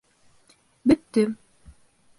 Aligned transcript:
Бөттөм. 0.93 1.39